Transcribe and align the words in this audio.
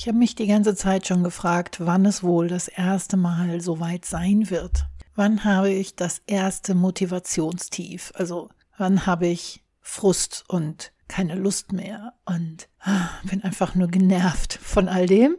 Ich 0.00 0.06
habe 0.06 0.16
mich 0.16 0.36
die 0.36 0.46
ganze 0.46 0.76
Zeit 0.76 1.08
schon 1.08 1.24
gefragt, 1.24 1.78
wann 1.80 2.06
es 2.06 2.22
wohl 2.22 2.46
das 2.46 2.68
erste 2.68 3.16
Mal 3.16 3.60
so 3.60 3.80
weit 3.80 4.04
sein 4.04 4.48
wird. 4.48 4.86
Wann 5.16 5.42
habe 5.42 5.70
ich 5.70 5.96
das 5.96 6.22
erste 6.28 6.76
Motivationstief? 6.76 8.12
Also 8.14 8.48
wann 8.76 9.06
habe 9.06 9.26
ich 9.26 9.64
Frust 9.80 10.44
und 10.46 10.92
keine 11.08 11.34
Lust 11.34 11.72
mehr 11.72 12.12
und 12.26 12.68
ah, 12.78 13.08
bin 13.24 13.42
einfach 13.42 13.74
nur 13.74 13.88
genervt 13.88 14.60
von 14.62 14.88
all 14.88 15.06
dem? 15.06 15.36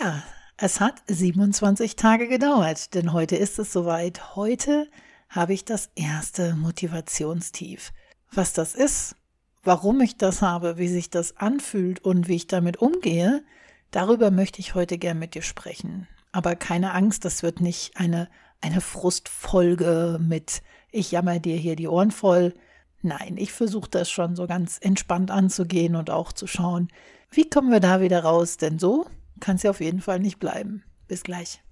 Ja, 0.00 0.24
es 0.56 0.80
hat 0.80 1.04
27 1.06 1.94
Tage 1.94 2.26
gedauert, 2.26 2.92
denn 2.94 3.12
heute 3.12 3.36
ist 3.36 3.60
es 3.60 3.72
soweit. 3.72 4.34
Heute 4.34 4.90
habe 5.28 5.52
ich 5.52 5.64
das 5.64 5.90
erste 5.94 6.56
Motivationstief. 6.56 7.92
Was 8.32 8.52
das 8.52 8.74
ist, 8.74 9.14
warum 9.62 10.00
ich 10.00 10.16
das 10.16 10.42
habe, 10.42 10.76
wie 10.76 10.88
sich 10.88 11.08
das 11.08 11.36
anfühlt 11.36 12.04
und 12.04 12.26
wie 12.26 12.34
ich 12.34 12.48
damit 12.48 12.78
umgehe, 12.78 13.44
darüber 13.90 14.30
möchte 14.30 14.60
ich 14.60 14.74
heute 14.74 14.98
gern 14.98 15.18
mit 15.18 15.34
dir 15.34 15.42
sprechen. 15.42 16.08
Aber 16.32 16.54
keine 16.54 16.92
Angst, 16.92 17.24
das 17.24 17.42
wird 17.42 17.60
nicht 17.60 17.96
eine, 17.96 18.28
eine 18.60 18.80
Frustfolge 18.80 20.18
mit 20.20 20.62
ich 20.92 21.12
jammer 21.12 21.38
dir 21.38 21.56
hier 21.56 21.76
die 21.76 21.88
Ohren 21.88 22.10
voll. 22.10 22.54
Nein, 23.02 23.36
ich 23.36 23.52
versuche 23.52 23.90
das 23.90 24.10
schon 24.10 24.36
so 24.36 24.46
ganz 24.46 24.78
entspannt 24.80 25.30
anzugehen 25.30 25.96
und 25.96 26.10
auch 26.10 26.32
zu 26.32 26.46
schauen, 26.46 26.88
wie 27.30 27.48
kommen 27.48 27.70
wir 27.70 27.80
da 27.80 28.00
wieder 28.00 28.24
raus, 28.24 28.56
denn 28.56 28.78
so 28.78 29.06
kann 29.38 29.56
es 29.56 29.62
ja 29.62 29.70
auf 29.70 29.80
jeden 29.80 30.00
Fall 30.00 30.18
nicht 30.18 30.38
bleiben. 30.38 30.82
Bis 31.06 31.22
gleich. 31.22 31.62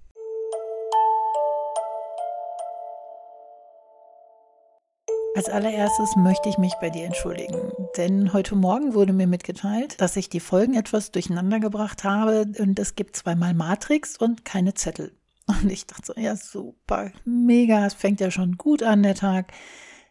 Als 5.35 5.47
allererstes 5.47 6.15
möchte 6.15 6.49
ich 6.49 6.57
mich 6.57 6.73
bei 6.81 6.89
dir 6.89 7.05
entschuldigen, 7.05 7.71
denn 7.97 8.33
heute 8.33 8.55
Morgen 8.55 8.93
wurde 8.93 9.13
mir 9.13 9.27
mitgeteilt, 9.27 9.99
dass 9.99 10.15
ich 10.15 10.29
die 10.29 10.39
Folgen 10.39 10.75
etwas 10.75 11.11
durcheinander 11.11 11.59
gebracht 11.59 12.03
habe 12.03 12.45
und 12.59 12.79
es 12.79 12.95
gibt 12.95 13.15
zweimal 13.15 13.53
Matrix 13.53 14.17
und 14.17 14.45
keine 14.45 14.73
Zettel. 14.73 15.15
Und 15.47 15.71
ich 15.71 15.87
dachte 15.87 16.05
so, 16.05 16.13
ja 16.15 16.35
super, 16.35 17.11
mega, 17.25 17.85
es 17.85 17.95
fängt 17.95 18.19
ja 18.19 18.29
schon 18.29 18.57
gut 18.57 18.83
an 18.83 19.01
der 19.01 19.15
Tag, 19.15 19.51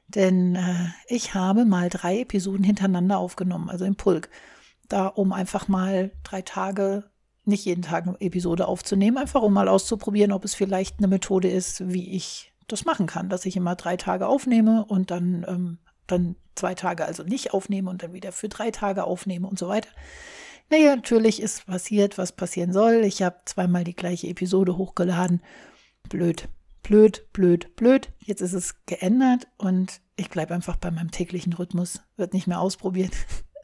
denn 0.08 0.56
äh, 0.56 0.88
ich 1.06 1.34
habe 1.34 1.64
mal 1.64 1.88
drei 1.88 2.20
Episoden 2.20 2.64
hintereinander 2.64 3.18
aufgenommen, 3.18 3.70
also 3.70 3.84
im 3.84 3.94
Pulk, 3.94 4.30
da 4.88 5.06
um 5.06 5.32
einfach 5.32 5.68
mal 5.68 6.10
drei 6.24 6.42
Tage 6.42 7.04
nicht 7.44 7.64
jeden 7.64 7.82
Tag 7.82 8.06
eine 8.06 8.20
Episode 8.20 8.66
aufzunehmen, 8.66 9.16
einfach 9.16 9.42
um 9.42 9.52
mal 9.52 9.68
auszuprobieren, 9.68 10.32
ob 10.32 10.44
es 10.44 10.54
vielleicht 10.54 10.98
eine 10.98 11.08
Methode 11.08 11.48
ist, 11.48 11.88
wie 11.88 12.10
ich 12.10 12.52
das 12.66 12.84
machen 12.84 13.06
kann, 13.06 13.28
dass 13.28 13.46
ich 13.46 13.56
immer 13.56 13.74
drei 13.76 13.96
Tage 13.96 14.26
aufnehme 14.26 14.84
und 14.84 15.10
dann, 15.10 15.44
ähm, 15.48 15.78
dann 16.08 16.36
zwei 16.54 16.74
Tage 16.74 17.04
also 17.04 17.22
nicht 17.22 17.52
aufnehme 17.52 17.88
und 17.88 18.02
dann 18.02 18.12
wieder 18.12 18.32
für 18.32 18.48
drei 18.48 18.70
Tage 18.70 19.04
aufnehme 19.04 19.46
und 19.46 19.58
so 19.58 19.68
weiter. 19.68 19.90
Naja, 20.70 20.94
natürlich 20.94 21.40
ist 21.40 21.66
passiert, 21.66 22.18
was 22.18 22.32
passieren 22.32 22.72
soll. 22.72 23.04
Ich 23.04 23.22
habe 23.22 23.36
zweimal 23.46 23.84
die 23.84 23.94
gleiche 23.94 24.26
Episode 24.26 24.76
hochgeladen. 24.76 25.40
Blöd, 26.08 26.48
blöd, 26.82 27.26
blöd, 27.32 27.74
blöd. 27.76 28.12
Jetzt 28.18 28.42
ist 28.42 28.52
es 28.52 28.74
geändert 28.84 29.46
und 29.56 30.02
ich 30.16 30.28
bleibe 30.28 30.54
einfach 30.54 30.76
bei 30.76 30.90
meinem 30.90 31.10
täglichen 31.10 31.54
Rhythmus. 31.54 32.02
Wird 32.16 32.34
nicht 32.34 32.46
mehr 32.46 32.60
ausprobiert. 32.60 33.12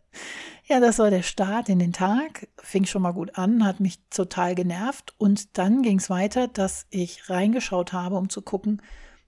ja, 0.64 0.80
das 0.80 0.98
war 0.98 1.10
der 1.10 1.22
Start 1.22 1.68
in 1.68 1.78
den 1.78 1.92
Tag. 1.92 2.48
Fing 2.56 2.86
schon 2.86 3.02
mal 3.02 3.12
gut 3.12 3.36
an, 3.36 3.66
hat 3.66 3.80
mich 3.80 3.98
total 4.08 4.54
genervt. 4.54 5.14
Und 5.18 5.58
dann 5.58 5.82
ging 5.82 5.98
es 5.98 6.08
weiter, 6.08 6.48
dass 6.48 6.86
ich 6.88 7.28
reingeschaut 7.28 7.92
habe, 7.92 8.16
um 8.16 8.30
zu 8.30 8.40
gucken, 8.40 8.80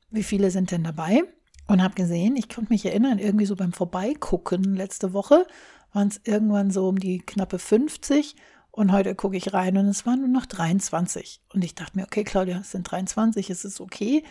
wie 0.09 0.23
viele 0.23 0.51
sind 0.51 0.71
denn 0.71 0.85
dabei. 0.85 1.25
Und 1.69 1.83
habe 1.83 1.95
gesehen, 1.95 2.37
ich 2.37 2.49
konnte 2.49 2.73
mich 2.73 2.87
erinnern, 2.87 3.19
irgendwie 3.19 3.47
so 3.47 3.57
beim 3.57 3.73
Vorbeigucken 3.73 4.77
letzte 4.77 5.13
Woche 5.13 5.47
waren 5.93 6.09
es 6.09 6.21
irgendwann 6.25 6.71
so 6.71 6.89
um 6.89 6.99
die 6.99 7.19
knappe 7.19 7.59
50. 7.59 8.37
Und 8.71 8.93
heute 8.93 9.15
gucke 9.15 9.37
ich 9.37 9.53
rein 9.53 9.77
und 9.79 9.87
es 9.87 10.07
waren 10.07 10.21
nur 10.21 10.29
noch 10.29 10.47
23. 10.47 11.41
Und 11.53 11.65
ich 11.65 11.75
dachte 11.75 11.97
mir, 11.99 12.05
okay, 12.05 12.25
Claudia, 12.25 12.59
es 12.59 12.71
sind 12.73 12.91
23, 12.91 13.51
es 13.51 13.65
ist 13.65 13.81
okay 13.81 14.23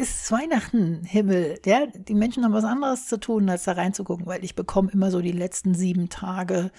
ist 0.00 0.32
Weihnachten, 0.32 1.04
Himmel. 1.04 1.60
Ja? 1.64 1.86
Die 1.86 2.14
Menschen 2.14 2.44
haben 2.44 2.54
was 2.54 2.64
anderes 2.64 3.06
zu 3.06 3.20
tun, 3.20 3.48
als 3.50 3.64
da 3.64 3.72
reinzugucken, 3.72 4.26
weil 4.26 4.44
ich 4.44 4.54
bekomme 4.54 4.90
immer 4.90 5.10
so 5.10 5.20
die 5.20 5.32
letzten 5.32 5.74
sieben 5.74 6.08
Tage 6.08 6.70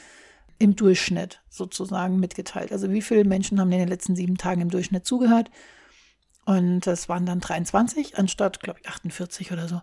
im 0.58 0.76
Durchschnitt 0.76 1.42
sozusagen 1.50 2.20
mitgeteilt. 2.20 2.72
Also 2.72 2.92
wie 2.92 3.02
viele 3.02 3.24
Menschen 3.26 3.60
haben 3.60 3.72
in 3.72 3.80
den 3.80 3.88
letzten 3.88 4.16
sieben 4.16 4.38
Tagen 4.38 4.62
im 4.62 4.70
Durchschnitt 4.70 5.06
zugehört? 5.06 5.52
Und 6.52 6.86
das 6.86 7.08
waren 7.08 7.26
dann 7.26 7.40
23 7.40 8.18
anstatt, 8.18 8.60
glaube 8.60 8.80
ich, 8.82 8.90
48 8.90 9.54
oder 9.54 9.70
so. 9.70 9.82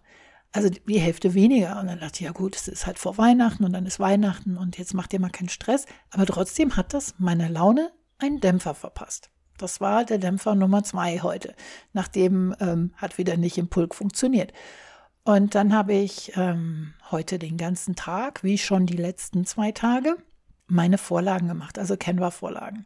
Also 0.53 0.69
die 0.69 1.01
Hälfte 1.01 1.33
weniger. 1.33 1.81
Und 1.81 1.87
dann 1.87 1.99
dachte 1.99 2.17
ich, 2.17 2.21
ja 2.21 2.33
gut, 2.33 2.57
es 2.57 2.69
ist 2.69 2.87
halt 2.87 2.99
vor 2.99 3.17
Weihnachten 3.17 3.65
und 3.65 3.73
dann 3.73 3.87
ist 3.87 4.01
Weihnachten 4.01 4.59
und 4.59 4.77
jetzt 4.77 4.93
macht 4.93 5.15
ihr 5.15 5.21
mal 5.21 5.31
keinen 5.31 5.49
Stress. 5.49 5.87
Aber 6.11 6.27
trotzdem 6.27 6.77
hat 6.77 6.93
das 6.93 7.15
meiner 7.17 7.49
Laune 7.49 7.91
einen 8.19 8.41
Dämpfer 8.41 8.75
verpasst. 8.75 9.31
Das 9.57 9.81
war 9.81 10.05
der 10.05 10.19
Dämpfer 10.19 10.55
Nummer 10.55 10.85
zwei 10.85 11.21
heute. 11.21 11.55
Nachdem 11.95 12.55
ähm, 12.61 12.93
hat 12.97 13.17
wieder 13.17 13.39
nicht 13.39 13.57
im 13.57 13.69
Pulk 13.69 13.95
funktioniert. 13.95 14.53
Und 15.25 15.55
dann 15.55 15.73
habe 15.73 15.95
ich 15.95 16.33
ähm, 16.37 16.93
heute 17.11 17.39
den 17.39 17.57
ganzen 17.57 17.97
Tag, 17.97 18.45
wie 18.45 18.59
schon 18.59 18.85
die 18.85 18.97
letzten 18.97 19.47
zwei 19.47 19.73
Tage, 19.73 20.17
meine 20.67 20.99
Vorlagen 20.99 21.49
gemacht, 21.49 21.79
also 21.79 21.97
Canva-Vorlagen. 21.97 22.85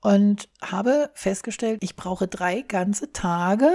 Und 0.00 0.48
habe 0.62 1.10
festgestellt, 1.14 1.82
ich 1.82 1.96
brauche 1.96 2.26
drei 2.26 2.62
ganze 2.62 3.12
Tage, 3.12 3.70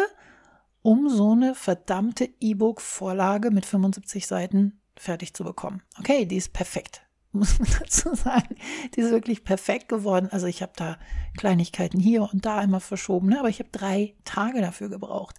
um 0.81 1.09
so 1.09 1.31
eine 1.31 1.56
verdammte 1.56 2.30
E-Book-Vorlage 2.40 3.52
mit 3.52 3.66
75 3.66 4.25
Seiten 4.25 4.81
fertig 4.97 5.34
zu 5.34 5.44
bekommen. 5.44 5.84
Okay, 6.00 6.25
die 6.25 6.38
ist 6.38 6.53
perfekt 6.53 7.06
muss 7.35 7.59
man 7.59 7.68
dazu 7.80 8.16
sagen. 8.16 8.56
Die 8.96 9.02
ist 9.02 9.12
wirklich 9.12 9.44
perfekt 9.44 9.90
geworden. 9.90 10.30
Also 10.31 10.47
ich 10.47 10.62
habe 10.62 10.72
da 10.75 10.97
Kleinigkeiten 11.38 12.00
hier 12.00 12.30
und 12.31 12.46
da 12.46 12.58
einmal 12.58 12.80
verschoben, 12.80 13.28
ne? 13.28 13.40
aber 13.40 13.50
ich 13.50 13.59
habe 13.59 13.69
drei 13.72 14.16
Tage 14.24 14.62
dafür 14.62 14.90
gebraucht. 14.90 15.38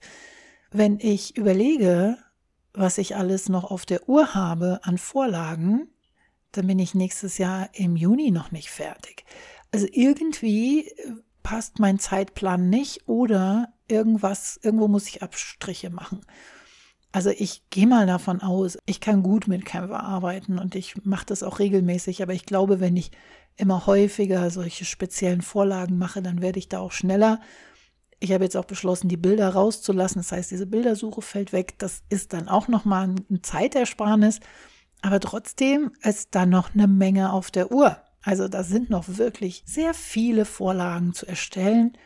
Wenn 0.71 0.99
ich 1.01 1.37
überlege, 1.37 2.19
was 2.75 2.99
ich 2.99 3.17
alles 3.17 3.49
noch 3.49 3.65
auf 3.71 3.87
der 3.87 4.09
Uhr 4.09 4.35
habe 4.35 4.81
an 4.83 4.99
Vorlagen, 4.99 5.89
dann 6.53 6.67
bin 6.67 6.79
ich 6.79 6.95
nächstes 6.95 7.39
Jahr 7.39 7.71
im 7.73 7.97
Juni 7.97 8.31
noch 8.31 8.53
nicht 8.53 8.71
fertig. 8.71 9.25
Also 9.73 9.87
irgendwie 9.91 10.91
passt 11.43 11.79
mein 11.79 11.99
Zeitplan 11.99 12.69
nicht 12.69 13.09
oder 13.09 13.73
irgendwas, 13.89 14.59
irgendwo 14.63 14.89
muss 14.89 15.09
ich 15.09 15.23
Abstriche 15.23 15.91
machen. 15.91 16.21
Also 17.13 17.31
ich 17.31 17.71
gehe 17.71 17.87
mal 17.87 18.07
davon 18.07 18.43
aus, 18.43 18.79
ich 18.85 19.01
kann 19.01 19.23
gut 19.23 19.49
mit 19.49 19.65
Canva 19.65 20.01
arbeiten 20.01 20.59
und 20.59 20.75
ich 20.75 21.05
mache 21.05 21.27
das 21.27 21.43
auch 21.43 21.59
regelmäßig, 21.59 22.23
aber 22.23 22.35
ich 22.35 22.45
glaube, 22.45 22.81
wenn 22.81 22.97
ich 22.97 23.11
immer 23.57 23.87
häufiger 23.87 24.51
solche 24.51 24.85
speziellen 24.85 25.41
Vorlagen 25.41 25.99
mache, 25.99 26.21
dann 26.21 26.43
werde 26.43 26.59
ich 26.59 26.69
da 26.69 26.81
auch 26.81 26.93
schneller. 26.93 27.41
Ich 28.19 28.33
habe 28.33 28.45
jetzt 28.45 28.57
auch 28.57 28.65
beschlossen, 28.65 29.09
die 29.09 29.17
Bilder 29.17 29.49
rauszulassen. 29.51 30.21
Das 30.21 30.33
heißt, 30.33 30.51
diese 30.51 30.67
Bildersuche 30.67 31.23
fällt 31.23 31.53
weg. 31.53 31.79
Das 31.79 32.03
ist 32.09 32.33
dann 32.33 32.49
auch 32.49 32.69
nochmal 32.69 33.09
ein 33.09 33.43
Zeitersparnis. 33.43 34.41
Aber 35.03 35.21
trotzdem 35.21 35.93
ist 36.03 36.35
da 36.35 36.47
noch 36.47 36.75
eine 36.75 36.89
Menge 36.89 37.33
auf 37.33 37.51
der 37.51 37.71
Uhr. 37.71 37.97
Also 38.27 38.49
da 38.49 38.65
sind 38.65 38.91
noch 38.91 39.05
wirklich 39.07 39.63
sehr 39.67 39.95
viele 39.95 40.45
Vorlagen 40.45 41.15
zu 41.15 41.27
erstellen. 41.27 41.97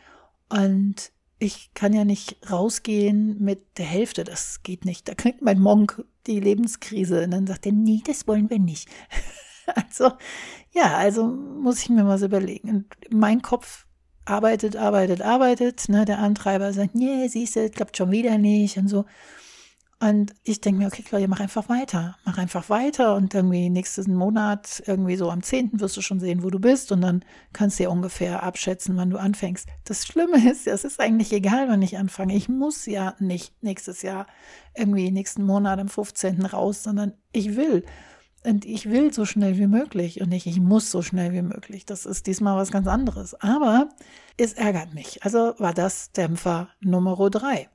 Und 0.49 1.11
ich 1.39 1.73
kann 1.73 1.93
ja 1.93 2.05
nicht 2.05 2.37
rausgehen 2.51 3.43
mit 3.43 3.79
der 3.79 3.85
Hälfte, 3.85 4.23
das 4.23 4.61
geht 4.61 4.85
nicht. 4.85 5.09
Da 5.09 5.15
kriegt 5.15 5.41
mein 5.41 5.59
Monk 5.59 6.05
die 6.27 6.39
Lebenskrise 6.39 7.23
und 7.23 7.31
dann 7.31 7.47
sagt 7.47 7.65
er, 7.65 7.71
nee, 7.71 8.03
das 8.05 8.27
wollen 8.27 8.51
wir 8.51 8.59
nicht. 8.59 8.87
also, 9.65 10.11
ja, 10.71 10.95
also 10.95 11.25
muss 11.25 11.81
ich 11.81 11.89
mir 11.89 12.03
mal 12.03 12.19
so 12.19 12.27
überlegen. 12.27 12.69
Und 12.69 12.85
mein 13.09 13.41
Kopf 13.41 13.87
arbeitet, 14.23 14.75
arbeitet, 14.75 15.23
arbeitet. 15.23 15.89
Ne? 15.89 16.05
Der 16.05 16.19
Antreiber 16.19 16.71
sagt, 16.71 16.93
nee, 16.93 17.27
siehst 17.29 17.55
du, 17.55 17.67
klappt 17.71 17.97
schon 17.97 18.11
wieder 18.11 18.37
nicht 18.37 18.77
und 18.77 18.89
so. 18.89 19.05
Und 20.01 20.33
ich 20.43 20.61
denke 20.61 20.79
mir, 20.79 20.87
okay, 20.87 21.03
Claudia, 21.03 21.27
mach 21.27 21.41
einfach 21.41 21.69
weiter. 21.69 22.17
Mach 22.25 22.39
einfach 22.39 22.71
weiter 22.71 23.15
und 23.15 23.35
irgendwie 23.35 23.69
nächsten 23.69 24.15
Monat, 24.15 24.81
irgendwie 24.87 25.15
so 25.15 25.29
am 25.29 25.43
10. 25.43 25.79
wirst 25.79 25.95
du 25.95 26.01
schon 26.01 26.19
sehen, 26.19 26.41
wo 26.41 26.49
du 26.49 26.59
bist 26.59 26.91
und 26.91 27.01
dann 27.01 27.23
kannst 27.53 27.77
du 27.77 27.83
ja 27.83 27.89
ungefähr 27.89 28.41
abschätzen, 28.41 28.97
wann 28.97 29.11
du 29.11 29.17
anfängst. 29.17 29.67
Das 29.85 30.07
Schlimme 30.07 30.49
ist, 30.49 30.65
es 30.65 30.85
ist 30.85 30.99
eigentlich 30.99 31.31
egal, 31.31 31.69
wann 31.69 31.83
ich 31.83 31.99
anfange. 31.99 32.35
Ich 32.35 32.49
muss 32.49 32.87
ja 32.87 33.13
nicht 33.19 33.53
nächstes 33.61 34.01
Jahr 34.01 34.25
irgendwie 34.73 35.11
nächsten 35.11 35.43
Monat 35.43 35.77
am 35.77 35.87
15. 35.87 36.47
raus, 36.47 36.81
sondern 36.81 37.13
ich 37.31 37.55
will. 37.55 37.85
Und 38.43 38.65
ich 38.65 38.89
will 38.89 39.13
so 39.13 39.25
schnell 39.25 39.59
wie 39.59 39.67
möglich 39.67 40.19
und 40.19 40.29
nicht, 40.29 40.47
ich 40.47 40.59
muss 40.59 40.89
so 40.89 41.03
schnell 41.03 41.31
wie 41.31 41.43
möglich. 41.43 41.85
Das 41.85 42.07
ist 42.07 42.25
diesmal 42.25 42.57
was 42.57 42.71
ganz 42.71 42.87
anderes. 42.87 43.35
Aber 43.39 43.89
es 44.35 44.53
ärgert 44.53 44.95
mich. 44.95 45.23
Also 45.23 45.53
war 45.59 45.75
das 45.75 46.11
Dämpfer 46.11 46.69
Nummer 46.79 47.29
drei. 47.29 47.69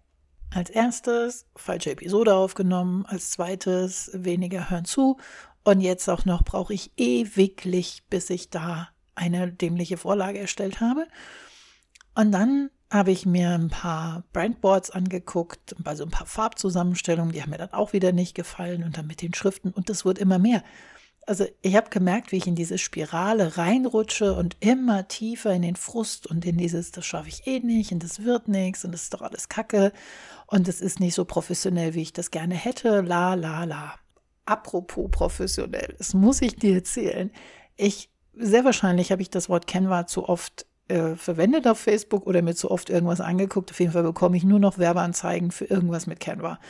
Als 0.55 0.71
erstes 0.71 1.47
falsche 1.55 1.91
Episode 1.91 2.35
aufgenommen, 2.35 3.05
als 3.07 3.31
zweites 3.31 4.11
weniger 4.15 4.71
hören 4.71 4.85
zu 4.85 5.19
und 5.65 5.81
jetzt 5.81 6.09
auch 6.09 6.25
noch 6.25 6.45
brauche 6.45 6.73
ich 6.73 6.93
ewiglich, 6.97 8.05
bis 8.09 8.31
ich 8.31 8.51
da 8.51 8.89
eine 9.17 9.53
dämliche 9.53 9.97
Vorlage 9.97 10.39
erstellt 10.39 10.81
habe. 10.81 11.07
Und 12.15 12.33
dann 12.33 12.71
habe 12.91 13.11
ich 13.11 13.27
mir 13.27 13.51
ein 13.51 13.69
paar 13.69 14.23
Brandboards 14.33 14.91
angeguckt, 14.91 15.75
also 15.85 16.05
ein 16.05 16.11
paar 16.11 16.27
Farbzusammenstellungen, 16.27 17.33
die 17.33 17.43
haben 17.43 17.51
mir 17.51 17.59
dann 17.59 17.73
auch 17.73 17.93
wieder 17.93 18.13
nicht 18.13 18.35
gefallen 18.35 18.85
und 18.85 18.97
dann 18.97 19.07
mit 19.07 19.23
den 19.23 19.35
Schriften 19.35 19.71
und 19.71 19.91
das 19.91 20.05
wird 20.05 20.19
immer 20.19 20.39
mehr. 20.39 20.63
Also 21.27 21.45
ich 21.61 21.75
habe 21.75 21.91
gemerkt, 21.91 22.31
wie 22.31 22.37
ich 22.37 22.47
in 22.47 22.55
diese 22.55 22.79
Spirale 22.79 23.59
reinrutsche 23.59 24.35
und 24.35 24.57
immer 24.61 25.09
tiefer 25.09 25.53
in 25.53 25.63
den 25.63 25.77
Frust 25.77 26.29
und 26.29 26.45
in 26.47 26.57
dieses, 26.57 26.93
das 26.93 27.05
schaffe 27.05 27.29
ich 27.29 27.47
eh 27.47 27.59
nicht 27.59 27.91
und 27.91 28.03
das 28.05 28.23
wird 28.23 28.47
nichts 28.47 28.85
und 28.85 28.93
das 28.93 29.03
ist 29.03 29.15
doch 29.15 29.23
alles 29.23 29.49
Kacke 29.49 29.93
und 30.47 30.69
es 30.69 30.81
ist 30.81 31.01
nicht 31.01 31.15
so 31.15 31.25
professionell, 31.25 31.95
wie 31.95 32.03
ich 32.03 32.13
das 32.13 32.31
gerne 32.31 32.55
hätte. 32.55 33.01
La, 33.01 33.35
la, 33.35 33.65
la. 33.65 33.95
Apropos 34.45 35.11
professionell, 35.11 35.97
das 35.99 36.15
muss 36.15 36.41
ich 36.41 36.55
dir 36.55 36.77
erzählen. 36.77 37.33
Ich, 37.77 38.09
sehr 38.33 38.65
wahrscheinlich 38.65 39.11
habe 39.11 39.23
ich 39.23 39.31
das 39.31 39.49
Wort 39.49 39.67
Canva 39.67 40.07
zu 40.07 40.29
oft 40.29 40.67
äh, 40.87 41.17
verwendet 41.17 41.67
auf 41.67 41.81
Facebook 41.81 42.29
oder 42.29 42.43
mir 42.43 42.55
zu 42.55 42.71
oft 42.71 42.89
irgendwas 42.89 43.21
angeguckt. 43.21 43.73
Auf 43.73 43.81
jeden 43.81 43.91
Fall 43.91 44.05
bekomme 44.05 44.37
ich 44.37 44.45
nur 44.45 44.61
noch 44.61 44.79
Werbeanzeigen 44.79 45.51
für 45.51 45.65
irgendwas 45.65 46.07
mit 46.07 46.21
Canva. 46.21 46.61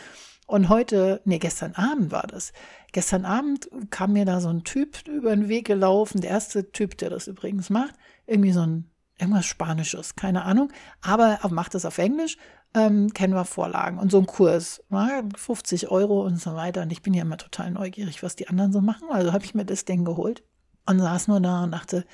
Und 0.47 0.69
heute, 0.69 1.21
nee, 1.25 1.39
gestern 1.39 1.75
Abend 1.75 2.13
war 2.13 2.27
das. 2.27 2.53
Gestern 2.93 3.25
Abend 3.25 3.69
kam 3.91 4.13
mir 4.13 4.25
da 4.25 4.41
so 4.41 4.49
ein 4.49 4.63
Typ 4.63 5.07
über 5.09 5.35
den 5.35 5.49
Weg 5.49 5.67
gelaufen, 5.67 6.21
der 6.21 6.31
erste 6.31 6.71
Typ, 6.71 6.97
der 6.99 7.11
das 7.11 7.27
übrigens 7.27 7.69
macht, 7.69 7.95
irgendwie 8.27 8.53
so 8.53 8.61
ein, 8.61 8.89
irgendwas 9.19 9.47
Spanisches, 9.47 10.15
keine 10.15 10.45
Ahnung, 10.45 10.73
aber 11.03 11.41
er 11.43 11.51
macht 11.51 11.75
das 11.75 11.85
auf 11.85 11.99
Englisch, 11.99 12.37
ähm, 12.75 13.13
kennen 13.13 13.35
wir 13.35 13.45
Vorlagen 13.45 13.99
und 13.99 14.13
so 14.13 14.19
ein 14.19 14.27
Kurs, 14.27 14.83
na, 14.89 15.23
50 15.35 15.91
Euro 15.91 16.25
und 16.25 16.41
so 16.41 16.55
weiter. 16.55 16.83
Und 16.83 16.93
ich 16.93 17.03
bin 17.03 17.15
ja 17.15 17.23
immer 17.23 17.39
total 17.39 17.71
neugierig, 17.71 18.23
was 18.23 18.37
die 18.37 18.49
anderen 18.49 18.73
so 18.73 18.81
machen. 18.81 19.09
Also 19.11 19.33
habe 19.33 19.45
ich 19.45 19.55
mir 19.55 19.65
das 19.65 19.85
Ding 19.85 20.05
geholt 20.05 20.45
und 20.87 21.01
saß 21.01 21.29
nur 21.29 21.41
da 21.41 21.65
und 21.65 21.73
dachte, 21.73 22.05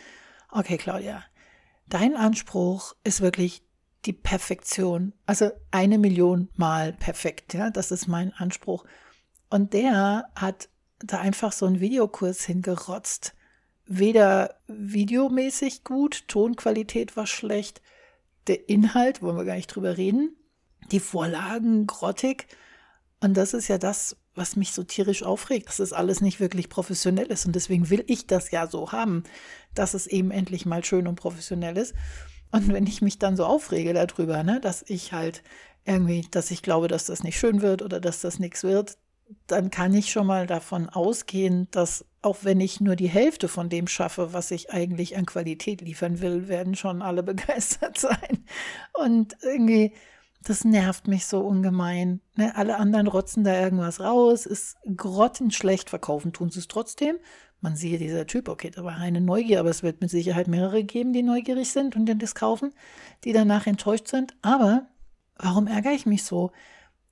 okay, 0.51 0.79
Claudia, 0.79 1.23
dein 1.89 2.17
Anspruch 2.17 2.95
ist 3.05 3.21
wirklich 3.21 3.63
die 4.05 4.13
Perfektion. 4.13 5.13
Also 5.27 5.51
eine 5.71 5.99
Million 5.99 6.49
Mal 6.57 6.93
perfekt, 6.93 7.55
ja, 7.55 7.71
das 7.71 7.91
ist 7.91 8.07
mein 8.07 8.33
Anspruch. 8.33 8.85
Und 9.51 9.73
der 9.73 10.31
hat 10.35 10.69
da 11.01 11.21
einfach 11.21 11.53
so 11.53 11.67
einen 11.67 11.81
Videokurs 11.81 12.45
hingerotzt. 12.45 13.35
Weder 13.87 14.57
videomäßig 14.69 15.85
gut, 15.85 16.27
Tonqualität 16.29 17.17
war 17.17 17.27
schlecht, 17.27 17.83
der 18.47 18.69
Inhalt, 18.69 19.23
wollen 19.23 19.37
wir 19.37 19.45
gar 19.45 19.57
nicht 19.57 19.69
drüber 19.69 19.97
reden, 19.97 20.37
die 20.91 21.01
Vorlagen 21.01 21.87
grottig. 21.87 22.47
Und 23.21 23.37
das 23.37 23.55
ist 23.55 23.69
ja 23.69 23.79
das, 23.79 24.17
was 24.35 24.57
mich 24.57 24.73
so 24.73 24.83
tierisch 24.83 25.23
aufregt, 25.23 25.69
dass 25.69 25.77
das 25.77 25.93
alles 25.93 26.21
nicht 26.21 26.41
wirklich 26.41 26.69
professionell 26.69 27.27
ist. 27.27 27.47
Und 27.47 27.55
deswegen 27.55 27.91
will 27.91 28.05
ich 28.07 28.27
das 28.27 28.51
ja 28.51 28.67
so 28.67 28.91
haben, 28.93 29.25
dass 29.75 29.95
es 29.95 30.07
eben 30.07 30.31
endlich 30.31 30.67
mal 30.67 30.85
schön 30.85 31.07
und 31.07 31.17
professionell 31.17 31.77
ist. 31.77 31.95
Und 32.53 32.73
wenn 32.73 32.87
ich 32.87 33.03
mich 33.03 33.19
dann 33.19 33.37
so 33.37 33.45
aufrege 33.45 33.95
darüber, 33.95 34.43
ne, 34.45 34.61
dass 34.61 34.85
ich 34.87 35.13
halt 35.13 35.43
irgendwie, 35.85 36.27
dass 36.31 36.51
ich 36.51 36.63
glaube, 36.63 36.87
dass 36.87 37.07
das 37.07 37.25
nicht 37.25 37.39
schön 37.39 37.63
wird 37.63 37.83
oder 37.83 38.01
dass 38.01 38.21
das 38.21 38.39
nichts 38.39 38.63
wird, 38.63 38.99
dann 39.47 39.71
kann 39.71 39.95
ich 39.95 40.13
schon 40.13 40.27
mal 40.27 40.47
davon 40.47 40.89
ausgehen, 40.89 41.69
dass 41.71 42.05
auch 42.21 42.39
wenn 42.43 42.61
ich 42.61 42.81
nur 42.81 42.95
die 42.95 43.09
Hälfte 43.09 43.49
von 43.49 43.69
dem 43.69 43.89
schaffe, 43.89 44.33
was 44.33 44.51
ich 44.51 44.71
eigentlich 44.71 45.17
an 45.17 45.27
Qualität 45.27 45.81
liefern 45.81 46.21
will, 46.21 46.49
werden 46.49 46.75
schon 46.75 47.03
alle 47.03 47.23
begeistert 47.23 47.99
sein. 47.99 48.45
Und 48.93 49.37
irgendwie, 49.43 49.95
das 50.43 50.65
nervt 50.65 51.09
mich 51.09 51.27
so 51.27 51.41
ungemein. 51.41 52.21
Ne? 52.37 52.55
Alle 52.55 52.77
anderen 52.77 53.07
rotzen 53.07 53.43
da 53.43 53.59
irgendwas 53.59 54.01
raus, 54.01 54.45
ist 54.45 54.77
grottenschlecht, 54.97 55.89
verkaufen 55.91 56.33
tun 56.33 56.51
sie 56.51 56.61
es 56.61 56.69
trotzdem 56.69 57.17
man 57.63 57.77
sieht, 57.77 58.01
dieser 58.01 58.27
Typ, 58.27 58.49
okay, 58.49 58.71
da 58.71 58.85
war 58.85 58.97
eine 58.97 59.21
Neugier, 59.21 59.61
aber 59.61 59.71
es 59.71 59.83
wird 59.83 60.01
mit 60.01 60.11
Sicherheit 60.11 60.49
mehrere 60.49 60.83
geben, 60.85 61.13
die 61.13 61.23
neugierig 61.23 61.71
sind 61.71 61.97
und 61.97 62.07
das 62.21 62.35
kaufen, 62.35 62.73
die 63.25 63.33
danach 63.33 63.67
enttäuscht 63.67 64.09
sind. 64.09 64.35
Aber 64.43 64.89
warum 65.37 65.69
ärgere 65.69 65.93
ich 65.93 66.05
mich 66.05 66.25
so? 66.25 66.51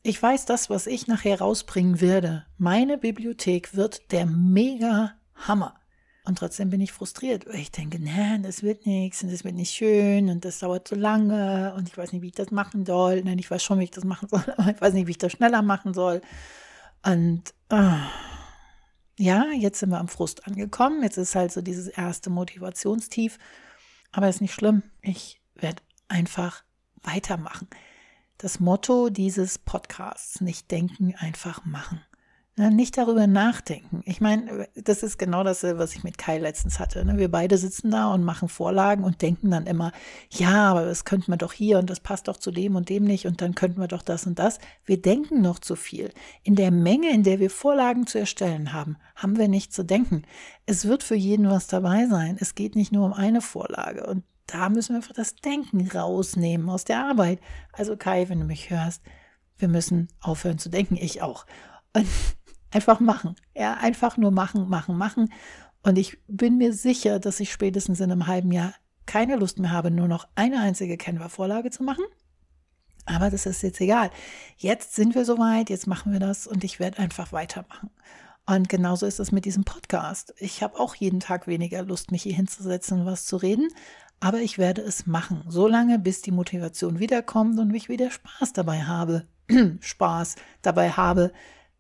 Ich 0.02 0.20
weiß, 0.20 0.47
das, 0.47 0.69
was 0.69 0.87
ich 0.87 1.06
nachher 1.06 1.41
rausbringen 1.41 2.00
werde, 2.00 2.47
meine 2.58 2.99
Bibliothek 2.99 3.76
wird 3.76 4.11
der 4.12 4.26
mega 4.26 5.14
Hammer. 5.35 5.75
Und 6.25 6.38
trotzdem 6.38 6.70
bin 6.70 6.81
ich 6.81 6.93
frustriert, 6.93 7.46
ich 7.55 7.70
denke, 7.70 7.99
nein, 7.99 8.43
das 8.43 8.62
wird 8.62 8.87
nichts 8.87 9.23
und 9.23 9.32
das 9.32 9.44
wird 9.44 9.55
nicht 9.55 9.73
schön 9.73 10.29
und 10.29 10.44
das 10.44 10.58
dauert 10.58 10.87
zu 10.87 10.94
lange 10.94 11.75
und 11.76 11.88
ich 11.88 11.96
weiß 11.96 12.12
nicht, 12.12 12.23
wie 12.23 12.29
ich 12.29 12.35
das 12.35 12.50
machen 12.50 12.85
soll. 12.85 13.23
Nein, 13.23 13.38
ich 13.38 13.50
weiß 13.50 13.62
schon, 13.62 13.79
wie 13.79 13.85
ich 13.85 13.91
das 13.91 14.05
machen 14.05 14.29
soll, 14.29 14.44
aber 14.56 14.70
ich 14.70 14.81
weiß 14.81 14.94
nicht, 14.94 15.06
wie 15.06 15.12
ich 15.12 15.19
das 15.19 15.32
schneller 15.32 15.62
machen 15.62 15.94
soll. 15.94 16.20
Und 17.05 17.55
oh, 17.70 17.93
ja, 19.20 19.44
jetzt 19.52 19.81
sind 19.81 19.90
wir 19.90 19.99
am 19.99 20.08
Frust 20.08 20.46
angekommen. 20.46 21.02
Jetzt 21.02 21.19
ist 21.19 21.34
halt 21.34 21.52
so 21.52 21.61
dieses 21.61 21.88
erste 21.88 22.31
Motivationstief. 22.31 23.38
Aber 24.12 24.28
ist 24.28 24.40
nicht 24.40 24.55
schlimm. 24.55 24.82
Ich 25.02 25.43
werde 25.55 25.82
einfach 26.08 26.64
weitermachen. 27.02 27.69
Das 28.38 28.61
Motto 28.61 29.11
dieses 29.11 29.58
Podcasts, 29.58 30.40
nicht 30.40 30.70
denken, 30.70 31.14
einfach 31.19 31.67
machen. 31.67 32.00
Ne, 32.56 32.70
nicht 32.70 32.99
darüber 32.99 33.26
nachdenken. 33.26 34.02
Ich 34.05 34.20
meine, 34.20 34.69
das 34.75 35.02
ist 35.02 35.19
genau 35.19 35.44
das, 35.44 35.62
was 35.62 35.94
ich 35.94 36.02
mit 36.02 36.19
Kai 36.19 36.38
letztens 36.38 36.81
hatte. 36.81 37.05
Ne? 37.05 37.17
Wir 37.17 37.31
beide 37.31 37.56
sitzen 37.56 37.91
da 37.91 38.12
und 38.12 38.25
machen 38.25 38.49
Vorlagen 38.49 39.05
und 39.05 39.23
denken 39.23 39.50
dann 39.50 39.67
immer, 39.67 39.93
ja, 40.31 40.70
aber 40.70 40.85
das 40.85 41.05
könnten 41.05 41.31
wir 41.31 41.37
doch 41.37 41.52
hier 41.52 41.79
und 41.79 41.88
das 41.88 42.00
passt 42.00 42.26
doch 42.29 42.37
zu 42.37 42.50
dem 42.50 42.75
und 42.75 42.88
dem 42.88 43.05
nicht 43.05 43.26
und 43.26 43.41
dann 43.41 43.55
könnten 43.55 43.81
wir 43.81 43.87
doch 43.87 44.02
das 44.02 44.26
und 44.26 44.38
das. 44.38 44.58
Wir 44.85 45.00
denken 45.00 45.41
noch 45.43 45.61
zu 45.61 45.76
viel. 45.76 46.12
In 46.43 46.56
der 46.56 46.73
Menge, 46.73 47.11
in 47.11 47.23
der 47.23 47.38
wir 47.38 47.50
Vorlagen 47.50 48.06
zu 48.06 48.19
erstellen 48.19 48.73
haben, 48.73 48.96
haben 49.14 49.38
wir 49.38 49.49
nicht 49.49 49.73
zu 49.73 49.85
denken. 49.85 50.25
Es 50.67 50.87
wird 50.87 51.05
für 51.05 51.14
jeden 51.14 51.49
was 51.49 51.69
dabei 51.69 52.08
sein. 52.08 52.37
Es 52.41 52.56
geht 52.56 52.75
nicht 52.75 52.93
nur 52.93 53.06
um 53.06 53.12
eine 53.12 53.41
Vorlage 53.43 54.06
und 54.06 54.25
da 54.46 54.69
müssen 54.69 54.91
wir 54.91 54.96
einfach 54.96 55.14
das 55.14 55.37
Denken 55.37 55.88
rausnehmen 55.88 56.69
aus 56.69 56.85
der 56.85 57.06
Arbeit. 57.06 57.41
Also 57.73 57.96
Kai, 57.96 58.29
wenn 58.29 58.41
du 58.41 58.46
mich 58.46 58.70
hörst, 58.70 59.03
wir 59.56 59.69
müssen 59.69 60.08
aufhören 60.20 60.58
zu 60.58 60.69
denken, 60.69 60.96
ich 60.96 61.23
auch. 61.23 61.46
Und 61.96 62.06
Einfach 62.72 63.00
machen. 63.00 63.37
Ja, 63.55 63.75
einfach 63.75 64.17
nur 64.17 64.31
machen, 64.31 64.69
machen, 64.69 64.96
machen. 64.96 65.32
Und 65.82 65.99
ich 65.99 66.19
bin 66.28 66.58
mir 66.58 66.72
sicher, 66.72 67.19
dass 67.19 67.40
ich 67.40 67.52
spätestens 67.52 68.00
in 68.00 68.12
einem 68.12 68.26
halben 68.26 68.52
Jahr 68.52 68.75
keine 69.06 69.37
Lust 69.37 69.58
mehr 69.58 69.72
habe, 69.72 69.90
nur 69.90 70.08
noch 70.08 70.28
eine 70.34 70.61
einzige 70.61 70.96
Canva-Vorlage 70.96 71.70
zu 71.70 71.82
machen. 71.82 72.05
Aber 73.06 73.31
das 73.31 73.46
ist 73.46 73.62
jetzt 73.62 73.81
egal. 73.81 74.11
Jetzt 74.56 74.94
sind 74.94 75.14
wir 75.14 75.25
soweit, 75.25 75.70
jetzt 75.70 75.87
machen 75.87 76.12
wir 76.12 76.20
das 76.20 76.46
und 76.46 76.62
ich 76.64 76.78
werde 76.78 76.99
einfach 76.99 77.32
weitermachen. 77.32 77.90
Und 78.46 78.69
genauso 78.69 79.06
ist 79.06 79.20
es 79.20 79.32
mit 79.32 79.44
diesem 79.44 79.64
Podcast. 79.64 80.34
Ich 80.38 80.62
habe 80.62 80.78
auch 80.78 80.94
jeden 80.94 81.20
Tag 81.20 81.46
weniger 81.46 81.82
Lust, 81.82 82.11
mich 82.12 82.22
hier 82.22 82.34
hinzusetzen 82.34 83.00
und 83.00 83.06
was 83.06 83.26
zu 83.26 83.37
reden, 83.37 83.69
aber 84.20 84.40
ich 84.40 84.58
werde 84.58 84.82
es 84.82 85.06
machen, 85.06 85.44
solange 85.49 85.99
bis 85.99 86.20
die 86.20 86.31
Motivation 86.31 86.99
wiederkommt 86.99 87.58
und 87.58 87.75
ich 87.75 87.88
wieder 87.88 88.11
Spaß 88.11 88.52
dabei 88.52 88.82
habe. 88.82 89.26
Spaß 89.81 90.37
dabei 90.62 90.90
habe, 90.90 91.32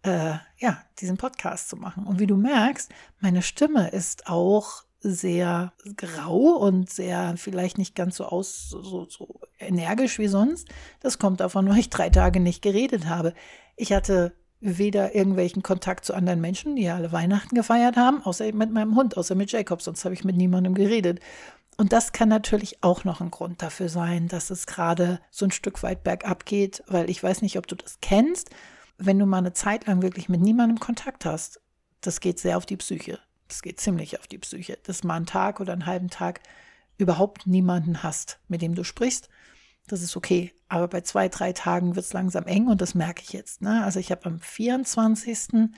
äh, 0.02 0.34
ja, 0.58 0.82
diesen 1.00 1.16
Podcast 1.16 1.68
zu 1.68 1.76
machen. 1.76 2.04
Und 2.04 2.18
wie 2.20 2.26
du 2.26 2.36
merkst, 2.36 2.90
meine 3.20 3.42
Stimme 3.42 3.90
ist 3.90 4.26
auch 4.26 4.84
sehr 5.00 5.72
grau 5.96 6.56
und 6.56 6.90
sehr 6.90 7.34
vielleicht 7.36 7.78
nicht 7.78 7.94
ganz 7.94 8.16
so 8.16 8.26
aus 8.26 8.68
so, 8.68 9.06
so 9.08 9.40
energisch 9.58 10.18
wie 10.18 10.28
sonst. 10.28 10.68
Das 11.00 11.18
kommt 11.18 11.40
davon, 11.40 11.68
weil 11.68 11.78
ich 11.78 11.90
drei 11.90 12.10
Tage 12.10 12.40
nicht 12.40 12.62
geredet 12.62 13.06
habe. 13.06 13.34
Ich 13.76 13.92
hatte 13.92 14.34
weder 14.60 15.14
irgendwelchen 15.14 15.62
Kontakt 15.62 16.04
zu 16.04 16.12
anderen 16.12 16.40
Menschen, 16.40 16.76
die 16.76 16.88
alle 16.88 17.12
Weihnachten 17.12 17.54
gefeiert 17.54 17.96
haben, 17.96 18.22
außer 18.22 18.52
mit 18.52 18.70
meinem 18.70 18.94
Hund, 18.94 19.16
außer 19.16 19.34
mit 19.34 19.50
Jacob, 19.50 19.80
sonst 19.80 20.04
habe 20.04 20.14
ich 20.14 20.22
mit 20.22 20.36
niemandem 20.36 20.74
geredet. 20.74 21.20
Und 21.78 21.94
das 21.94 22.12
kann 22.12 22.28
natürlich 22.28 22.82
auch 22.82 23.04
noch 23.04 23.22
ein 23.22 23.30
Grund 23.30 23.62
dafür 23.62 23.88
sein, 23.88 24.28
dass 24.28 24.50
es 24.50 24.66
gerade 24.66 25.18
so 25.30 25.46
ein 25.46 25.50
Stück 25.50 25.82
weit 25.82 26.04
bergab 26.04 26.44
geht, 26.44 26.82
weil 26.88 27.08
ich 27.08 27.22
weiß 27.22 27.40
nicht, 27.40 27.56
ob 27.56 27.66
du 27.66 27.74
das 27.74 27.98
kennst 28.02 28.50
wenn 29.00 29.18
du 29.18 29.26
mal 29.26 29.38
eine 29.38 29.52
Zeit 29.52 29.86
lang 29.86 30.02
wirklich 30.02 30.28
mit 30.28 30.40
niemandem 30.40 30.78
Kontakt 30.78 31.24
hast, 31.24 31.60
das 32.00 32.20
geht 32.20 32.38
sehr 32.38 32.56
auf 32.56 32.66
die 32.66 32.76
Psyche. 32.76 33.18
Das 33.48 33.62
geht 33.62 33.80
ziemlich 33.80 34.18
auf 34.18 34.28
die 34.28 34.38
Psyche. 34.38 34.78
Dass 34.84 35.02
mal 35.02 35.16
einen 35.16 35.26
Tag 35.26 35.58
oder 35.58 35.72
einen 35.72 35.86
halben 35.86 36.08
Tag 36.08 36.40
überhaupt 36.98 37.46
niemanden 37.46 38.02
hast, 38.02 38.38
mit 38.48 38.62
dem 38.62 38.74
du 38.74 38.84
sprichst, 38.84 39.28
das 39.88 40.02
ist 40.02 40.16
okay. 40.16 40.52
Aber 40.68 40.86
bei 40.86 41.00
zwei, 41.00 41.28
drei 41.28 41.52
Tagen 41.52 41.96
wird 41.96 42.06
es 42.06 42.12
langsam 42.12 42.44
eng 42.44 42.68
und 42.68 42.80
das 42.80 42.94
merke 42.94 43.22
ich 43.22 43.32
jetzt. 43.32 43.62
Ne? 43.62 43.82
Also 43.82 43.98
ich 43.98 44.10
habe 44.12 44.26
am 44.26 44.38
24. 44.38 45.68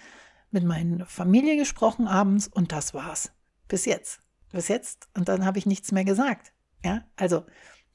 mit 0.50 0.64
meiner 0.64 1.06
Familie 1.06 1.56
gesprochen 1.56 2.08
abends 2.08 2.48
und 2.48 2.72
das 2.72 2.92
war's. 2.92 3.32
Bis 3.68 3.84
jetzt. 3.84 4.20
Bis 4.50 4.68
jetzt. 4.68 5.08
Und 5.16 5.28
dann 5.28 5.46
habe 5.46 5.58
ich 5.58 5.64
nichts 5.64 5.92
mehr 5.92 6.04
gesagt. 6.04 6.52
Ja, 6.84 7.04
also 7.16 7.46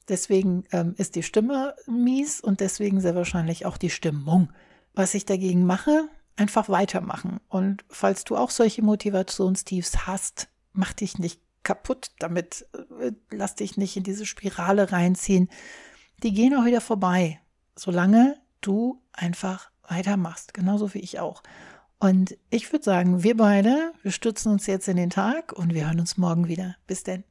deswegen 0.08 0.64
ähm, 0.72 0.94
ist 0.96 1.14
die 1.14 1.22
Stimme 1.22 1.76
mies 1.86 2.40
und 2.40 2.60
deswegen 2.60 3.00
sehr 3.00 3.14
wahrscheinlich 3.14 3.66
auch 3.66 3.76
die 3.76 3.90
Stimmung 3.90 4.50
was 4.98 5.14
ich 5.14 5.24
dagegen 5.24 5.64
mache, 5.64 6.08
einfach 6.36 6.68
weitermachen. 6.68 7.38
Und 7.48 7.84
falls 7.88 8.24
du 8.24 8.36
auch 8.36 8.50
solche 8.50 8.82
Motivationstiefs 8.82 10.06
hast, 10.06 10.48
mach 10.72 10.92
dich 10.92 11.18
nicht 11.18 11.40
kaputt 11.62 12.10
damit, 12.18 12.66
äh, 13.00 13.12
lass 13.30 13.54
dich 13.54 13.76
nicht 13.76 13.96
in 13.96 14.02
diese 14.02 14.26
Spirale 14.26 14.90
reinziehen. 14.90 15.48
Die 16.22 16.32
gehen 16.32 16.54
auch 16.54 16.64
wieder 16.64 16.80
vorbei, 16.80 17.40
solange 17.76 18.36
du 18.60 19.00
einfach 19.12 19.70
weitermachst, 19.88 20.52
genauso 20.52 20.92
wie 20.94 20.98
ich 21.00 21.20
auch. 21.20 21.42
Und 22.00 22.36
ich 22.50 22.70
würde 22.72 22.84
sagen, 22.84 23.22
wir 23.22 23.36
beide, 23.36 23.92
wir 24.02 24.12
stützen 24.12 24.52
uns 24.52 24.66
jetzt 24.66 24.88
in 24.88 24.96
den 24.96 25.10
Tag 25.10 25.52
und 25.52 25.74
wir 25.74 25.86
hören 25.86 26.00
uns 26.00 26.16
morgen 26.16 26.48
wieder. 26.48 26.76
Bis 26.86 27.04
denn. 27.04 27.24